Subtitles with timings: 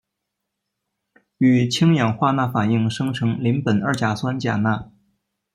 [1.37, 4.91] 与氢氧化钠反应生成邻苯二甲酸钾钠。